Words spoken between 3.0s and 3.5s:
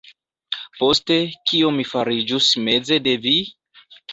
de vi?